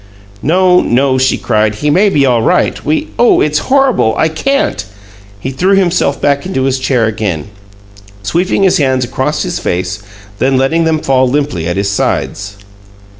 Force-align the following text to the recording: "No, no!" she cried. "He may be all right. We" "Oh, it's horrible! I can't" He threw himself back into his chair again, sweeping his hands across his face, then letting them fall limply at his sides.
"No, 0.41 0.81
no!" 0.81 1.19
she 1.19 1.37
cried. 1.37 1.75
"He 1.75 1.91
may 1.91 2.09
be 2.09 2.25
all 2.25 2.41
right. 2.41 2.83
We" 2.83 3.09
"Oh, 3.19 3.39
it's 3.39 3.59
horrible! 3.69 4.15
I 4.17 4.29
can't" 4.29 4.83
He 5.39 5.51
threw 5.51 5.75
himself 5.75 6.19
back 6.19 6.43
into 6.43 6.63
his 6.63 6.79
chair 6.79 7.05
again, 7.05 7.45
sweeping 8.23 8.63
his 8.63 8.77
hands 8.77 9.05
across 9.05 9.43
his 9.43 9.59
face, 9.59 10.01
then 10.39 10.57
letting 10.57 10.85
them 10.85 11.01
fall 11.01 11.29
limply 11.29 11.67
at 11.67 11.77
his 11.77 11.91
sides. 11.91 12.57